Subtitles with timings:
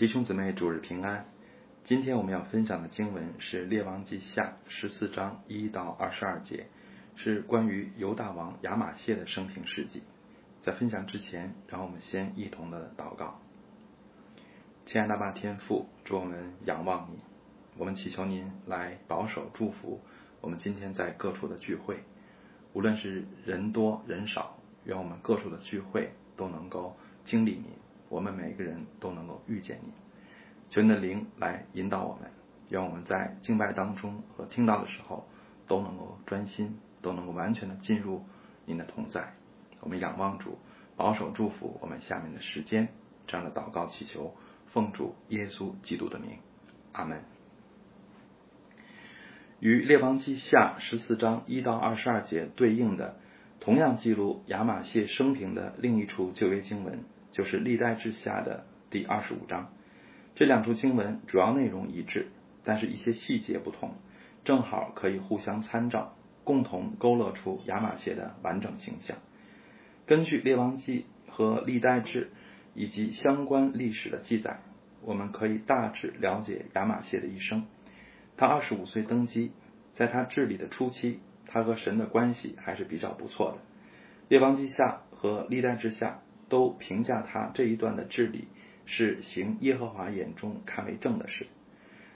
[0.00, 1.26] 弟兄姊妹，主日平安。
[1.84, 6.68] 今天我们要分享的经文是《列王记下》十四章一到二十二节，
[7.16, 10.02] 是关于犹大王亚玛谢的生平事迹。
[10.62, 13.42] 在分享之前，让我们先一同的祷告。
[14.86, 17.18] 亲爱的爸天父，祝我们仰望你，
[17.76, 20.00] 我们祈求您来保守祝福
[20.40, 21.98] 我们今天在各处的聚会，
[22.72, 26.96] 无论是人多人少，愿我们各处的聚会都能够
[27.26, 27.79] 经历你。
[28.10, 29.92] 我们每个人都能够遇见你，
[30.68, 32.30] 求你的灵来引导我们，
[32.68, 35.26] 愿我们在敬拜当中和听到的时候
[35.68, 38.24] 都能够专心，都能够完全的进入
[38.66, 39.32] 您的同在。
[39.80, 40.58] 我们仰望主，
[40.96, 42.88] 保守祝福我们下面的时间。
[43.28, 44.34] 这样的祷告祈求，
[44.72, 46.38] 奉主耶稣基督的名，
[46.92, 47.22] 阿门。
[49.60, 53.20] 与列王记下十四章一到二十二节对应的，
[53.60, 57.04] 同样记录亚玛谢生平的另一处旧约经文。
[57.32, 59.70] 就是历代之下的第二十五章，
[60.34, 62.26] 这两处经文主要内容一致，
[62.64, 63.94] 但是一些细节不同，
[64.44, 69.16] 正好可以互相参照，共同勾勒出亚玛谢的完整形象。
[70.06, 72.30] 根据列王记和历代志
[72.74, 74.58] 以及相关历史的记载，
[75.02, 77.64] 我们可以大致了解亚玛谢的一生。
[78.36, 79.52] 他二十五岁登基，
[79.94, 83.58] 在他治理的初期，他和神的关系还是比较不错的。
[84.28, 86.22] 列王记下和历代之下。
[86.50, 88.48] 都评价他这一段的治理
[88.84, 91.46] 是行耶和华眼中看为正的事，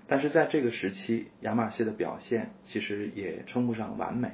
[0.07, 4.33] 但是在这个时期，亚玛谢的表现其实也称不上完美。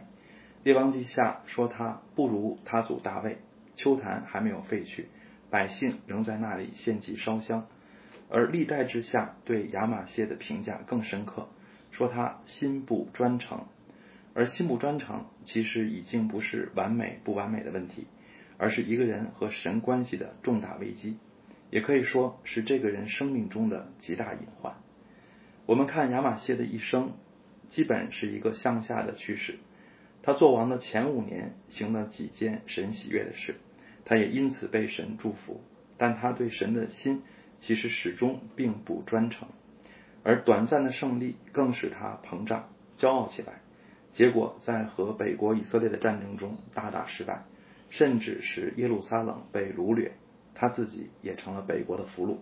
[0.64, 3.38] 列王记下说他不如他祖大卫，
[3.76, 5.08] 秋坛还没有废去，
[5.50, 7.66] 百姓仍在那里献祭烧香。
[8.28, 11.48] 而历代之下对亚玛谢的评价更深刻，
[11.90, 13.66] 说他心不专诚，
[14.34, 18.06] 而心不专诚其实已经不是完美不完美的问题。
[18.60, 21.16] 而是一个人和神关系的重大危机，
[21.70, 24.74] 也可以说是这个人生命中的极大隐患。
[25.64, 27.12] 我们看亚玛谢的一生，
[27.70, 29.58] 基本是一个向下的趋势。
[30.22, 33.54] 他做王的前五年行了几件神喜悦的事，
[34.04, 35.62] 他也因此被神祝福。
[35.96, 37.22] 但他对神的心
[37.62, 39.48] 其实始终并不专诚，
[40.22, 43.60] 而短暂的胜利更使他膨胀、骄傲起来，
[44.12, 47.44] 结果在和北国以色列的战争中大大失败。
[47.90, 50.12] 甚至使耶路撒冷被掳掠，
[50.54, 52.38] 他自己也成了北国的俘虏。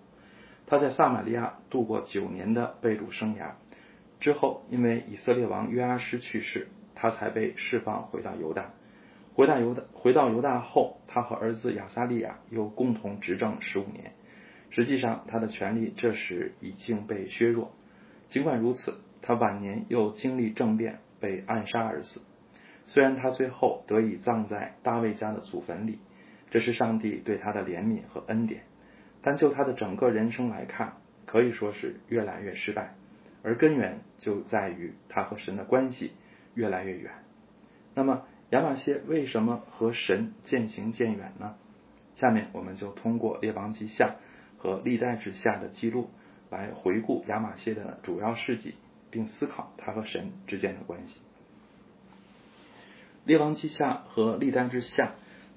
[0.67, 3.53] 他在撒玛利亚度过九年的被掳生涯
[4.21, 8.73] 之后，因为以色列王约阿施去世，他才被释放回到犹大。
[9.35, 14.13] 回到犹大，回到犹大后，他和儿子亚撒利亚又共同执政十五年。
[14.71, 17.73] 实际上，他的权力这时已经被削弱。
[18.29, 22.21] 尽管如此，他晚年又经历政变，被暗杀而死。
[22.88, 25.99] 虽然他最后得以葬在大卫家的祖坟里，
[26.50, 28.62] 这是上帝对他的怜悯和恩典，
[29.22, 30.94] 但就他的整个人生来看，
[31.26, 32.94] 可以说是越来越失败，
[33.43, 36.12] 而根源就在于他和神的关系
[36.54, 37.12] 越来越远。
[37.94, 41.56] 那么亚玛谢为什么和神渐行渐远呢？
[42.16, 44.16] 下面我们就通过列王记下
[44.56, 46.09] 和历代志下的记录
[46.50, 48.76] 来回顾亚玛谢的主要事迹，
[49.10, 51.20] 并思考他和神之间的关系。
[53.28, 55.12] 列王记下和历代之下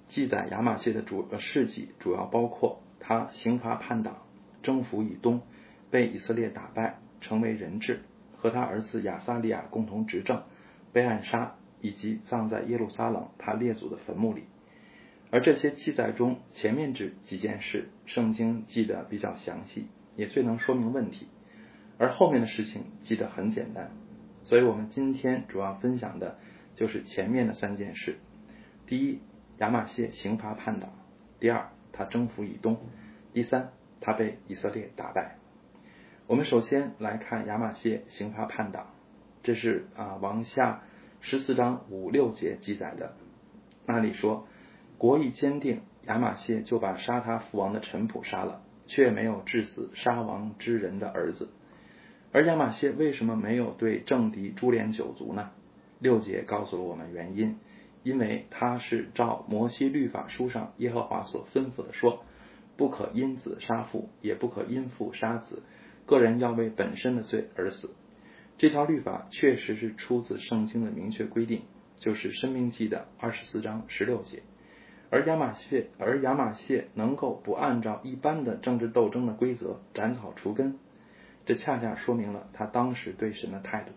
[0.09, 4.17] 记载亚玛谢的主事迹，主要包括他刑罚叛党、
[4.61, 5.41] 征服以东、
[5.89, 8.01] 被以色列打败、成为人质，
[8.35, 10.43] 和他儿子亚撒利亚共同执政、
[10.91, 14.43] 被暗杀，以及葬在耶路撒冷他列祖的坟墓里。
[15.29, 19.87] 而这些记载中，前面这几件事，圣经记得比较详细，
[20.17, 21.27] 也最能说明问题；
[21.97, 23.91] 而后面的事情记得很简单。
[24.43, 26.37] 所以我们今天主要分享的。
[26.75, 28.17] 就是前面的三件事：
[28.87, 29.19] 第一，
[29.57, 30.89] 亚玛谢刑罚叛党；
[31.39, 32.75] 第二，他征服以东；
[33.33, 35.37] 第三，他被以色列打败。
[36.27, 38.87] 我们首先来看亚玛谢刑罚叛党，
[39.43, 40.83] 这是啊王下
[41.19, 43.15] 十四章五六节记载的。
[43.85, 44.47] 那里说，
[44.97, 51.49] 国意坚定，亚玛谢就把杀他父王的臣仆杀了，却没有致死杀王之人的儿子。
[52.31, 55.51] 而亚玛谢为什么没有对政敌株连九族呢？
[56.01, 57.57] 六节告诉了我们原因，
[58.01, 62.25] 因为他是照摩西律法书上耶和华所吩咐的说，
[62.75, 65.61] 不可因子杀父，也不可因父杀子，
[66.07, 67.91] 个人要为本身的罪而死。
[68.57, 71.61] 这条律法确实是出自圣经的明确规定，
[71.99, 74.41] 就是申命记的二十四章十六节。
[75.11, 80.79] 而亚马逊，而亚马逊能够不按照一般的政治斗争的规则斩草除根，
[81.45, 83.91] 这恰恰说明了他当时对神的态度。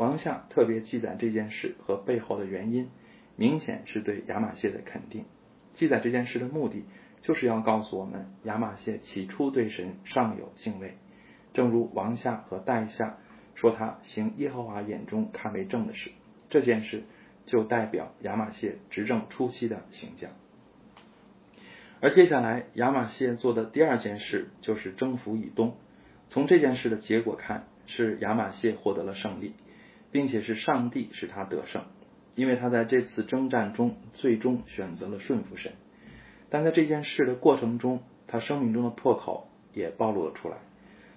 [0.00, 2.88] 王下特别记载这件事和背后的原因，
[3.36, 5.26] 明显是对亚玛谢的肯定。
[5.74, 6.86] 记载这件事的目的
[7.20, 10.94] 就是要告诉我们，亚玛谢起初对神尚有敬畏，
[11.52, 13.18] 正如王夏和代夏
[13.54, 16.12] 说他行耶和华眼中看为正的事，
[16.48, 17.02] 这件事
[17.44, 20.30] 就代表亚玛谢执政初期的形象。
[22.00, 25.76] 而接下来亚玛谢做的第二件事就是征服以东。
[26.30, 29.52] 从这件事的结果看，是亚玛谢获得了胜利，
[30.10, 31.84] 并且是上帝使他得胜，
[32.34, 35.72] 因为他在这次征战中最终选择了顺服神。
[36.48, 40.58] 但在这件事的过程中，他生命中的破口也暴露了出来。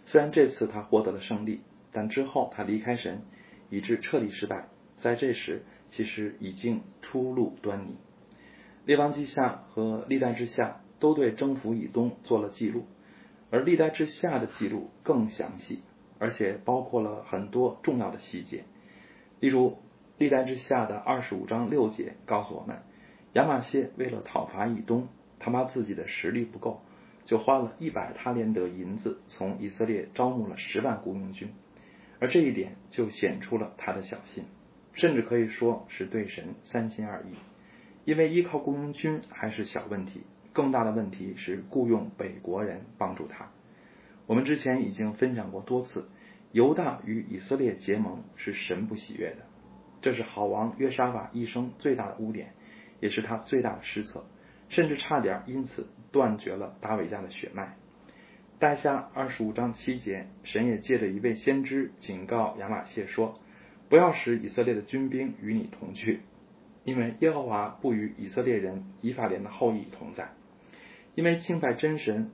[0.06, 1.62] 虽然这次他获得了胜利，
[1.92, 3.22] 但之后他离开神，
[3.70, 4.68] 以致彻底失败。
[5.02, 7.96] 在这时，其实已经初露端倪。
[8.86, 12.86] 列王记下和历代之下都对征服以东做了记录，
[13.50, 15.82] 而历代之下的记录更详细，
[16.20, 18.66] 而且包括了很多重要的细节。
[19.44, 19.78] 例如，
[20.18, 22.78] 历代之下的二十五章六节告诉我们，
[23.34, 26.80] 亚玛谢为了讨伐以东，他怕自己的实力不够，
[27.26, 31.50] 就花了一百他连德银子，从以色列招募了十万雇佣军，
[32.22, 34.46] 而这一点就显出了他的小心，
[34.94, 37.36] 甚至可以说是对神三心二意。
[38.06, 40.22] 因为依靠雇佣军还是小问题，
[40.54, 43.50] 更大的问题是雇佣北国人帮助他。
[44.26, 46.08] 我们之前已经分享过多次，
[46.54, 49.38] 犹大与以色列结盟是神不喜悦的，
[50.02, 52.54] 这是好王约沙法一生最大的污点，
[53.02, 54.24] 也是他最大的失策，
[54.70, 57.76] 甚至差点因此断绝了大卫家的血脉。
[58.60, 63.40] 待下二十五章七节，神也借着一位先知警告亚玛谢说
[63.90, 66.22] ：“不要使以色列的军兵与你同去。”
[66.86, 70.30] 因为耶和华不与以色列人以法莲的后裔同在，
[71.16, 72.30] 因为敬拜真神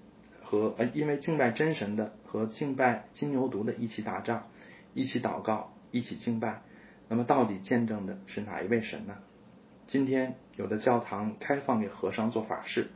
[0.49, 4.47] 和呃，因为敬拜真神的和敬拜金牛犊的一起打仗，
[4.95, 6.63] 一起祷告，一起敬拜，
[7.07, 9.17] 那么到底见证的是哪一位神呢？
[9.85, 12.87] 今天有的教堂开放给和尚做法事，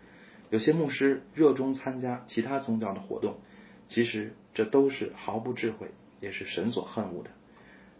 [0.50, 3.36] 有些牧师热衷参加其他宗教的活动，
[3.88, 5.92] 其实这都是毫不智慧，
[6.22, 7.30] 也是神所恨恶的。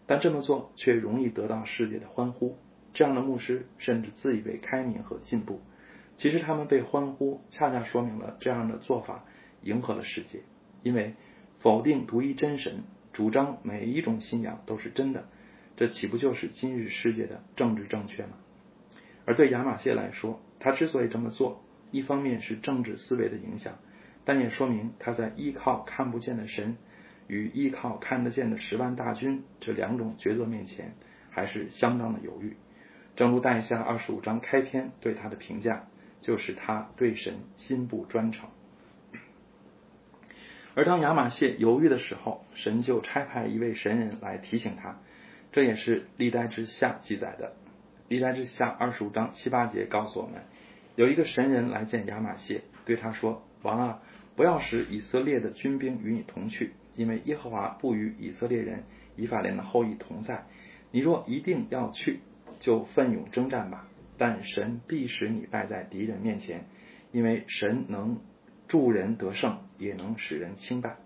[0.08, 2.56] 但这么做却容易得到世界的欢呼。
[2.92, 5.60] 这样的牧师甚至自以为开明和进步，
[6.16, 9.24] 其实他们被欢呼，恰恰说明了这样的做法
[9.64, 10.42] 迎合了世界。
[10.82, 11.14] 因为
[11.60, 15.24] 否定独一真神，主张每一种信仰都是真的，
[15.76, 18.32] 这岂不就是今日世界的政治正确吗？
[19.24, 23.78] 而对亚马逊来说，他之所以这么做，一方面是政治思维的影响，
[24.24, 26.76] 但也说明他在依靠看不见的神
[27.26, 30.94] 与依靠看得见的十万大军这两种抉择面前，
[31.30, 32.56] 还是相当的犹豫。
[33.16, 35.86] 正如代下二十五章开篇对他的评价，
[36.20, 38.50] 就是他对神心不专诚。
[40.74, 44.98] 而当亚玛谢犹豫的时候，神就差派一位神人来提醒他。
[45.52, 47.52] 这也是历代之下记载的。
[48.08, 50.42] 历代之下二十五章七八节告诉我们，
[50.96, 54.02] 有一个神人来见亚玛谢，对他说：“王啊，
[54.36, 58.84] 不要使以色列的军兵与你同去，因为耶和华不与以色列人
[59.16, 60.44] 以法莲的后裔同在。
[60.90, 62.20] 你若一定要去。”
[62.60, 66.64] 就奋勇征战吧，但神必使你败在敌人面前，
[67.12, 68.20] 因为神能
[68.74, 70.96] 助人得胜，也能使人轻败。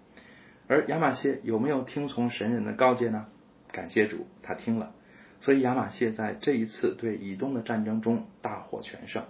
[0.68, 3.26] 而亚玛谢有没有听从神人的告诫呢？
[3.70, 4.94] 感谢主，他听了。
[5.40, 9.24] 所以亚玛谢在这一次对以东的战争中大获全胜。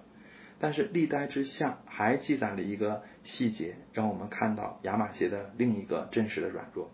[0.61, 6.93] 但是历代之下还记载了一个细节，让我们看到亚玛谢的另一个真实的软弱，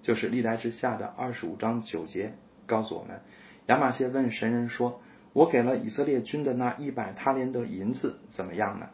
[0.00, 2.32] 就是历代之下的二十五章九节
[2.66, 3.20] 告诉我们。
[3.66, 5.02] 亚玛谢问神人说
[5.34, 8.88] ：“我给了以色列军的那一百他连德银子怎么样呢？”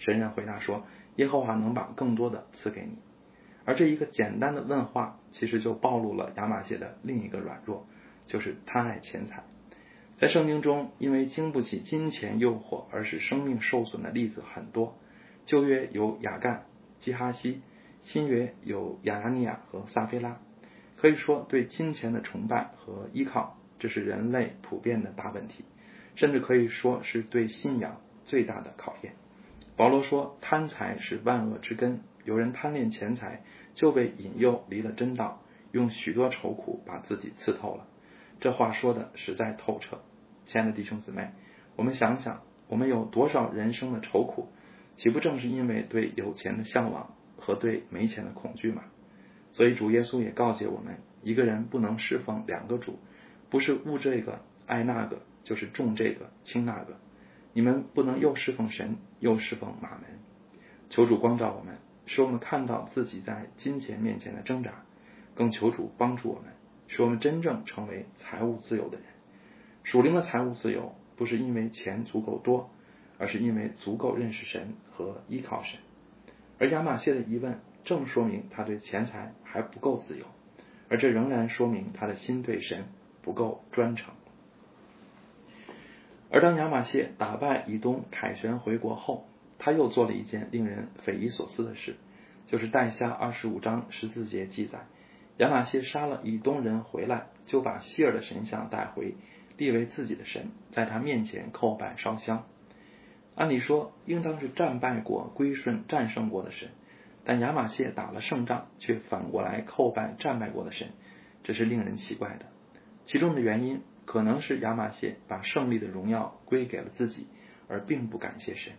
[0.00, 2.98] 神人回答说：“耶和华能把更多的赐给你。”
[3.64, 7.86] 而这一个简单的问话，其实就暴露了亚玛谢的另一个软弱，
[8.26, 9.44] 就是贪爱钱财。
[10.18, 14.96] 在圣经中，因为经不起金钱诱惑而使生命受损的例子很多。
[15.46, 16.64] 旧约有亚干、
[17.00, 17.60] 基哈西；
[18.04, 20.38] 新约有亚拿尼亚和撒菲拉。
[20.96, 23.58] 可以说，对金钱的崇拜和依靠。
[23.80, 25.64] 这是人类普遍的大问题，
[26.14, 29.14] 甚至可以说是对信仰最大的考验。
[29.76, 33.42] 保罗说：“贪财是万恶之根，有人贪恋钱财，
[33.74, 37.86] 就被引诱离了真道，用许多愁苦把自己刺透了。”
[38.40, 40.00] 这话说的实在透彻。
[40.46, 41.30] 亲爱的弟兄姊妹，
[41.76, 44.48] 我们想想，我们有多少人生的愁苦，
[44.96, 48.82] 岂不正是因为对有钱的向往和对没钱的恐惧吗？
[49.52, 52.98] 所以主耶稣也告诫我们：一个人不能侍奉两个主。
[53.48, 56.98] 不是误这个爱那个，就是重这个轻那个。
[57.52, 60.02] 你们不能又侍奉神，又侍奉马门。
[60.90, 64.72] 求主光照我们，使我们看到自己在金钱面前的挣扎；
[65.34, 66.52] 更求主帮助我们，
[66.88, 69.06] 使我们真正成为财务自由的人。
[69.84, 72.70] 属灵的财务自由，不是因为钱足够多，
[73.18, 75.78] 而是因为足够认识神和依靠神。
[76.58, 80.26] 而亚玛谢的疑问正说明他对钱财还不够自由，
[80.88, 82.84] 而这仍然说明他的心对神
[83.22, 84.14] 不够专诚。
[86.34, 89.26] 而当亚玛谢打败以东凯旋回国后，
[89.58, 91.96] 他又做了一件令人匪夷所思的事，
[92.46, 94.86] 就是带下二十五章十四节记载，
[95.36, 99.14] 亚玛谢杀了以东人回来，就把希尔的神像带回，
[99.58, 102.46] 立为自己的神，在他面前叩拜烧香。
[103.34, 106.70] 按理说，应当是战败国、归顺、战胜过的神，
[107.26, 110.88] 但亚玛谢打了胜仗，却反过来叩拜战败过的神，
[111.44, 112.46] 这是令人奇怪的。
[113.04, 117.28] 其中的原因，可能是亚玛谢把胜利的荣耀归给了自己，
[117.66, 118.74] 而并不感谢神。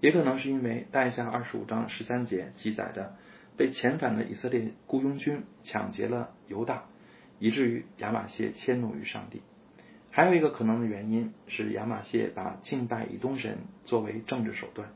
[0.00, 3.14] 也可能是因为带下二十五章十三节记载的
[3.58, 6.84] 被遣返的以色列雇佣军抢劫了犹大，
[7.38, 9.42] 以至于亚玛谢迁怒于上帝。
[10.10, 14.88] 还有一个可能的原因是亚玛谢把敬拜以东神作为政治手段，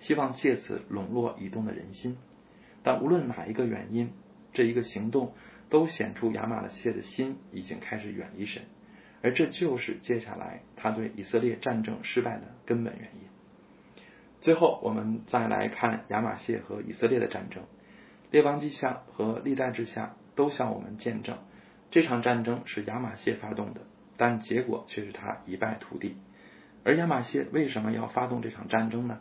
[0.00, 2.16] 希望借此笼络以东的人心。
[2.82, 4.10] 但无论哪一个原因，
[4.54, 5.34] 这一个行动
[5.68, 8.62] 都显出亚玛谢的心已经开始远离神，
[9.22, 13.28] 而这就是接下来他对以色列战争失败的根本原因。
[14.40, 17.64] 最后，我们再来看亚玛谢和以色列的战争。
[18.30, 21.38] 列王记下和历代之下都向我们见证，
[21.90, 23.80] 这场战争是亚玛谢发动的，
[24.16, 26.16] 但结果却是他一败涂地。
[26.84, 29.20] 而亚玛谢为什么要发动这场战争呢？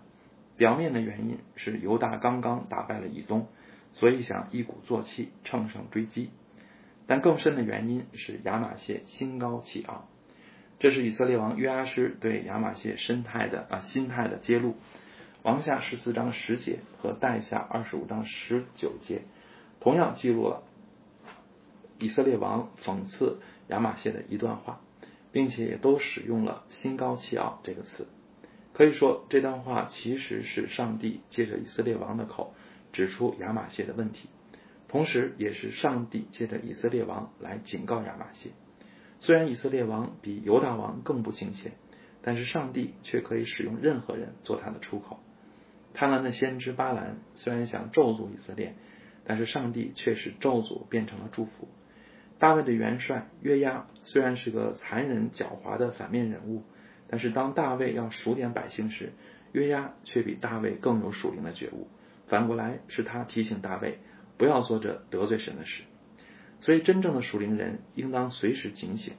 [0.57, 3.47] 表面的原因是犹大刚刚打败了以东，
[3.93, 6.29] 所以想一鼓作气乘胜追击。
[7.07, 10.07] 但更深的原因是亚玛谢心高气傲。
[10.79, 14.75] 这是以色列王约阿施对亚玛谢生态的啊心态的揭露。
[15.41, 19.21] 王下十四章十节和代下二十五章十九节，
[19.79, 20.63] 同样记录了
[21.99, 24.81] 以色列王讽刺亚玛谢的一段话，
[25.31, 28.07] 并且也都使用了“心高气傲”这个词。
[28.73, 32.53] 可以说，这段话其实是上帝借着以色列王的口
[32.91, 34.29] 指出亚玛谢的问题，
[34.87, 38.51] 同时也是上帝借着以色列王来警告亚玛谢。
[39.19, 41.73] 虽然以色列王比犹大王更不敬虔，
[42.21, 45.19] 但是上帝却可以使用任何人做他的出口。
[45.93, 48.75] 贪婪的先知巴兰虽然想咒诅以色列，
[49.25, 51.67] 但是上帝却使咒诅变成了祝福。
[52.39, 56.63] 大卫的元帅约押虽然是个残忍狡猾的反面人物，
[57.09, 59.13] 但是当大卫要数点百姓时，
[59.53, 61.87] 约押却比大卫更有属灵的觉悟。
[62.27, 63.97] 反过来是他提醒大卫
[64.37, 65.83] 不要做这得罪神的事。
[66.61, 69.13] 所以，真正的属灵人应当随时警醒，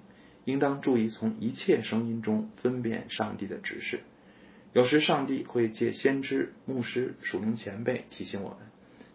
[0.44, 4.00] 应当注意从一切声音中分辨上帝的指示。
[4.72, 8.58] 有时上帝会借先知、牧师、属灵前辈提醒我们，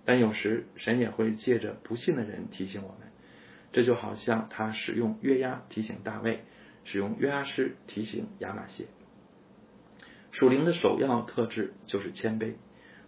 [0.06, 3.10] 但有时神也会借着不信的人提醒我们。
[3.72, 6.44] 这就好像他使用约押提醒大卫，
[6.86, 8.86] 使用约押师提醒亚玛谢。
[10.32, 12.54] 属灵的首要特质就是谦卑，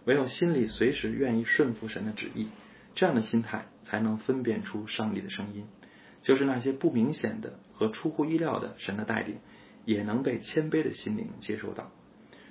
[0.04, 2.48] 唯有心里随时愿意顺服神的旨意，
[2.96, 5.66] 这样的心态才能分辨出上帝的声音，
[6.22, 9.36] 就是那些不明显的和出乎意料的神的带领，
[9.84, 11.92] 也能被谦卑的心灵接受到。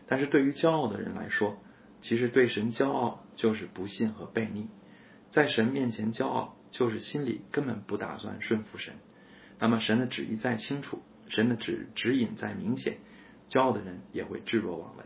[0.08, 1.58] 但是对于骄傲的人来说，
[2.02, 4.68] 其实对神骄傲就是不信和悖逆，
[5.32, 8.94] 在神面前骄傲就是心里根本不打算顺服神。
[9.60, 12.98] 那么神的旨意再清楚，神的指指引再明显，
[13.50, 15.06] 骄傲的人也会置若罔闻。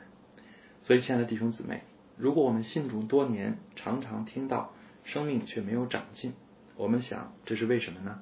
[0.84, 1.84] 所以，亲爱的弟兄姊妹，
[2.18, 4.74] 如果我们信主多年，常常听到
[5.10, 6.34] 生命却没有长进，
[6.76, 8.22] 我们想这是为什么呢？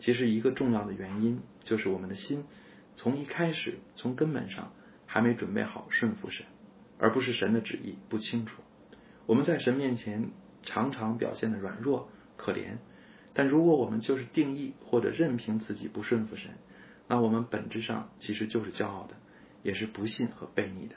[0.00, 2.44] 其实一个重要的原因就是我们的心
[2.96, 4.72] 从一开始从根本上。
[5.04, 6.46] 还没准备好顺服神，
[6.96, 8.62] 而不是神的旨意不清楚。
[9.26, 10.30] 我们在神面前
[10.62, 12.78] 常常表现的软弱可怜，
[13.34, 16.52] 但如果我们就是定义或者任凭自己不顺服神，
[17.08, 19.14] 那我们本质上其实就是骄傲的，
[19.62, 20.96] 也是不信和悖逆的。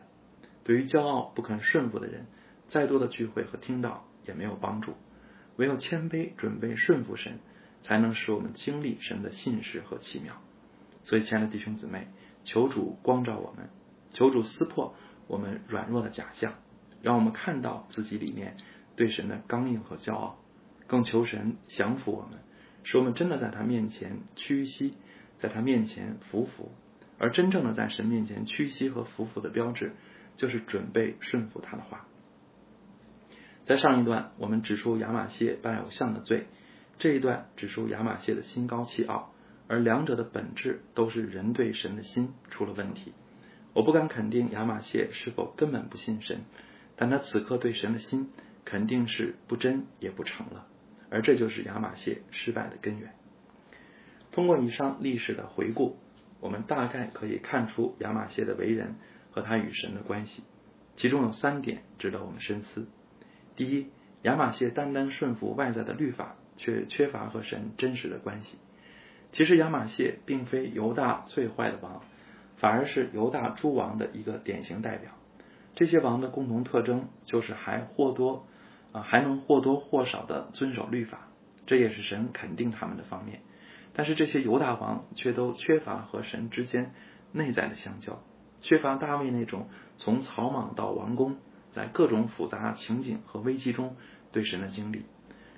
[0.64, 2.28] 对于骄傲不肯顺服的人，
[2.70, 4.94] 再多的聚会和听到也没有帮助。
[5.58, 7.40] 唯有谦卑准备顺服神，
[7.84, 10.42] 才能使我们经历神的信实和奇妙。
[11.04, 12.08] 所以，亲爱的弟兄姊妹，
[12.44, 13.70] 求主光照我们。
[14.12, 14.96] 求主撕破
[15.28, 16.56] 我们软弱的假象，
[17.02, 18.56] 让我们看到自己里面
[18.96, 20.40] 对神的刚硬和骄傲。
[20.88, 22.40] 更求神降服我们，
[22.84, 24.94] 使我们真的在他面前屈膝，
[25.40, 26.72] 在他面前服服。
[27.18, 29.94] 而真正的在神面前屈膝和服服的标志，
[30.38, 32.06] 就是准备顺服他的话。
[33.66, 36.46] 在上一段我们指出亚玛谢拜偶像的罪，
[37.00, 39.34] 这一段指出亚玛谢的心高气傲，
[39.68, 43.14] 而两者的本质都是人对神的心出了问题。
[43.74, 46.42] 我不敢肯定亚玛谢是否根本不信神，
[46.96, 48.30] 但他此刻对神的心
[48.66, 50.68] 肯定是不真也不诚了，
[51.10, 53.16] 而这就是亚玛谢失败的根源。
[54.32, 55.98] 通过以上历史的回顾，
[56.40, 58.96] 我们大概可以看出亚玛谢的为人
[59.32, 60.44] 和他与神的关系。
[60.98, 62.88] 其中有三点值得我们深思。
[63.56, 63.88] 第一，
[64.24, 68.58] 亚玛谢单单顺服外在的律法，却缺乏和神真实的关系。
[69.32, 72.02] 其实亚玛谢并非犹大最坏的王，
[72.58, 75.12] 反而是犹大诸王的一个典型代表。
[75.76, 78.46] 这些王的共同特征就是还或多
[78.94, 81.28] 啊还能或多或少的遵守律法，
[81.66, 83.42] 这也是神肯定他们的方面。
[83.94, 86.94] 但是这些犹大王却都缺乏和神之间
[87.32, 88.22] 内在的相交，
[88.62, 91.38] 缺乏大卫那种从草莽到王宫，
[91.76, 93.96] 在各种复杂情景和危机中
[94.32, 95.04] 对神的经历。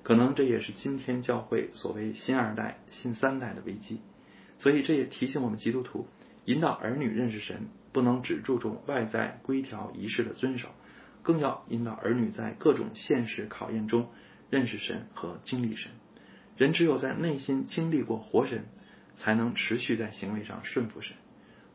[0.03, 4.01] 可能这也是今天教会所谓新二代、新三代的危机。
[4.59, 6.07] 所以这也提醒我们基督徒，
[6.45, 10.69] 引导儿女认识神，不能只注重外在规条仪式的遵守，
[11.21, 14.09] 更要引导儿女在各种现实考验中
[14.49, 15.91] 认识神和经历神。
[16.55, 18.65] 人只有在内心经历过活神，
[19.17, 21.15] 才能持续在行为上顺服神，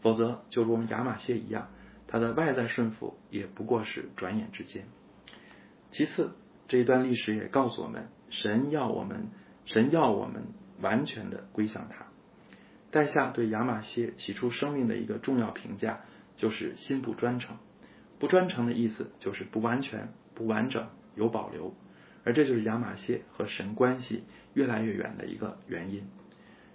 [0.00, 1.68] 否则就如我们亚玛谢一样，
[2.12, 4.84] 他的外在顺服也不过是转眼之间。
[5.92, 6.34] 其次，
[6.68, 9.28] 这一段历史也告诉我们，神要我们，
[9.64, 10.42] 神要我们
[10.82, 12.08] 完全的归向他。
[12.90, 16.00] 代下对亚玛谢起初生命的一个重要评价，
[16.36, 17.56] 就是心不专诚。
[18.18, 21.74] 不专诚的意思就是不完全、不完整、有保留。
[22.24, 26.04] 而这就是亚玛谢和神关系越来越远的一个原因。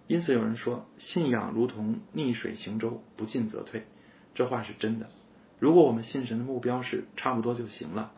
[0.07, 3.85] 因此有人说，信仰如同逆水行舟，不进则退。
[4.33, 5.11] 这话是真的。
[5.59, 8.11] 如果我们信神的目标是差不多就行了，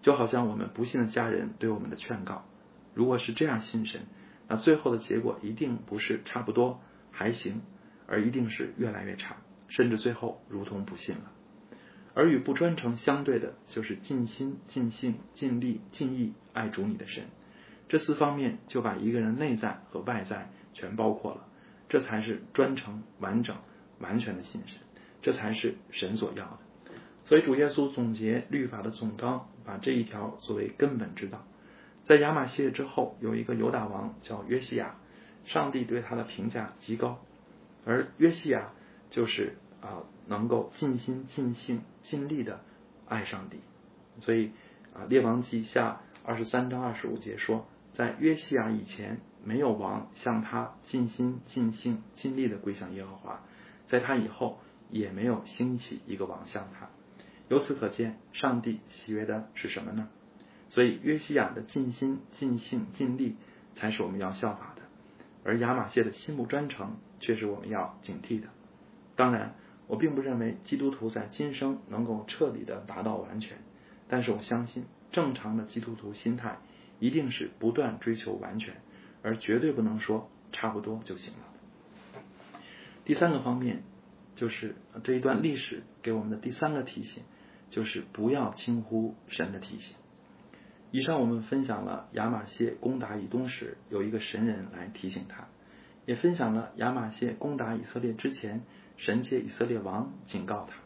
[0.00, 2.44] 就好像我们不信的家人对我们的劝告，
[2.94, 4.02] 如果是这样信神，
[4.48, 6.80] 那最后的结果一定不是差不多
[7.12, 7.62] 还行，
[8.06, 9.36] 而一定是越来越差，
[9.68, 11.30] 甚至最后如同不信了。
[12.12, 17.24] 而与不专诚相对的，就是尽心、尽性、尽力、尽意爱主你的神。
[17.88, 21.46] 这四方面就把一个人内在和外在全包括了。
[21.88, 23.56] 这才是专诚、完整、
[24.00, 24.78] 完全的信神，
[25.22, 26.58] 这才是神所要的。
[27.30, 31.44] 所以主耶稣总结律法的总纲，把这一条作为根本之道。
[32.04, 34.96] 在亚玛谢之后，有一个犹大王叫约西亚，
[35.44, 37.20] 上帝对他的评价极高，
[37.84, 38.72] 而约西亚
[39.10, 40.02] 就是啊。
[40.26, 42.60] 能够尽心尽性尽力的
[43.08, 43.58] 爱上帝，
[44.20, 44.52] 所以
[44.94, 53.40] 啊，《列王记下》二十三章二十五节说，在约西亚以前，没有王向他尽心尽性尽力的归向耶和华；
[53.88, 56.88] 在他以后，也没有兴起一个王向他。
[57.50, 60.08] 由此可见，上帝喜悦的是什么呢？
[60.70, 63.36] 所以，约西亚的尽心尽性尽力
[63.74, 64.82] 才是我们要效法的，
[65.44, 68.48] 而亚玛谢的心不专诚却是我们要警惕的。
[69.16, 69.54] 当然。
[69.90, 73.58] 我并不认为基督徒在今生能够彻底的达到完全，
[74.06, 76.58] 但是我相信正常的基督徒心态
[77.00, 78.76] 一定是不断追求完全，
[79.24, 82.60] 而绝对不能说差不多就行了。
[83.04, 83.82] 第三个方面
[84.36, 87.24] 就是这一段历史给我们的第三个提醒，
[87.70, 89.96] 就是不要轻忽神的提醒。
[90.90, 95.48] 以上我们分享了亚玛谢攻打以东时有一个神人来提醒他，
[96.04, 98.62] 也分享了亚玛谢攻打以色列之前。
[98.96, 100.76] 神借以色列王警告他。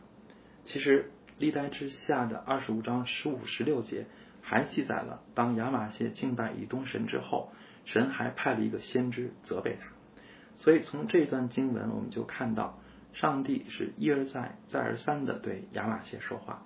[0.67, 4.07] 其实历代之下的二十五章十五、十六节
[4.41, 7.51] 还记载了，当亚玛谢敬拜以东神之后，
[7.87, 9.89] 神还派了一个先知责备他。
[10.61, 12.79] 所以从这段经文，我们就看到
[13.15, 16.63] 上帝是一而再、再而三的对亚玛谢说话。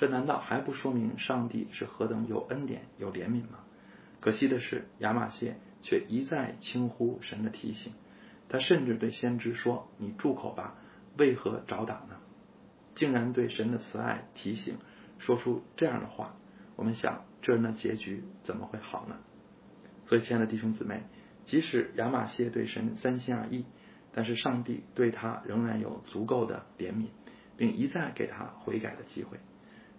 [0.00, 3.58] 这难道还不说明上帝是何等有恩典、有怜悯吗？
[4.20, 7.92] 可惜的是，亚玛谢却一再轻忽神的提醒。
[8.48, 10.76] 他甚至对先知说：“你住口吧，
[11.18, 12.16] 为何找打呢？”
[12.96, 14.78] 竟然对神的慈爱提醒
[15.18, 16.34] 说出这样的话，
[16.76, 19.18] 我们想这人的结局怎么会好呢？
[20.06, 21.02] 所以，亲爱的弟兄姊妹，
[21.44, 23.66] 即使亚玛谢对神三心二意，
[24.14, 27.08] 但是上帝对他仍然有足够的怜悯，
[27.58, 29.36] 并一再给他悔改的机会。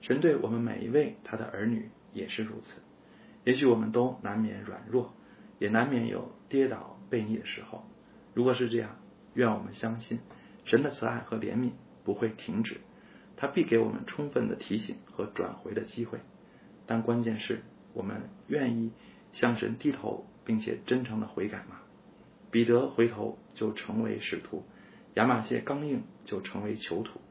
[0.02, 2.82] 神对我们每一位他的儿女也是如此。
[3.44, 5.14] 也许我们都难免软弱，
[5.58, 7.86] 也难免有跌倒背逆的时候。
[8.34, 8.98] 如果是这样，
[9.34, 10.20] 愿我们相信
[10.66, 11.72] 神的慈爱和怜悯
[12.04, 12.82] 不会停止，
[13.38, 16.20] 他必给我们充分的提醒和转回的机会。
[16.86, 17.62] 但关键是
[17.94, 18.92] 我们愿意
[19.34, 21.82] 向神低头，并且真诚的悔改吗？
[22.52, 24.64] 彼得回头就成为使徒，
[25.14, 27.22] 亚玛谢刚硬就成为囚徒。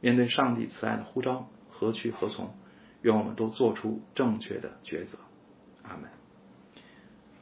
[0.00, 2.50] 面对上帝慈爱的呼召，何去何从？
[3.02, 5.18] 愿我们都做出正确的抉择。
[5.82, 6.10] 阿门。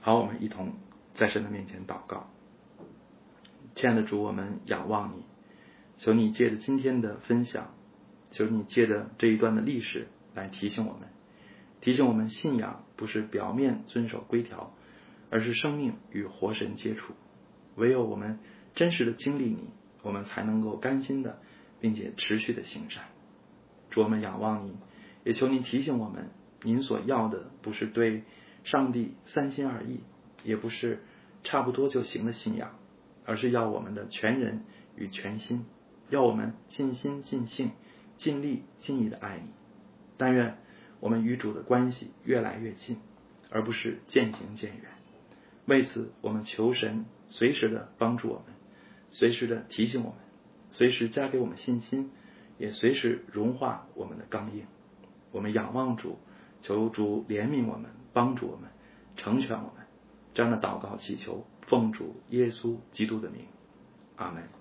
[0.03, 0.75] 好，我们一同
[1.15, 2.29] 在神的面前祷告。
[3.75, 5.25] 亲爱的主，我们仰望你，
[5.97, 7.75] 求你借着今天的分享，
[8.31, 11.09] 求你借着这一段的历史来提醒我们，
[11.81, 14.75] 提醒我们信仰不是表面遵守规条，
[15.31, 17.15] 而是生命与活神接触。
[17.77, 18.39] 唯有我们
[18.75, 19.71] 真实的经历你，
[20.03, 21.39] 我们才能够甘心的，
[21.81, 23.05] 并且持续的行善。
[23.97, 24.75] 主，我们仰望您，
[25.25, 26.29] 也求您提醒我们，
[26.63, 28.25] 您所要的不是对
[28.63, 30.01] 上帝三心二意，
[30.45, 31.03] 也不是
[31.45, 32.73] 差不多就行的信仰，
[33.25, 34.65] 而是要我们的全人
[34.97, 35.65] 与全心，
[36.11, 37.71] 要我们尽心尽性、
[38.19, 39.49] 尽力尽意的爱你。
[40.19, 40.59] 但愿
[41.01, 42.99] 我们与主的关系越来越近，
[43.49, 44.85] 而不是渐行渐远。
[45.65, 48.55] 为此，我们求神随时的帮助我们，
[49.11, 50.19] 随时的提醒我们，
[50.73, 52.11] 随时加给我们信心。
[52.59, 54.67] 也随时融化我们的刚硬，
[55.31, 56.19] 我们仰望主，
[56.63, 58.71] 求主怜悯我们，帮助我们，
[59.17, 59.87] 成全我们。
[60.35, 63.47] 这样的祷告祈求，奉主耶稣基督的名，
[64.17, 64.56] 阿门。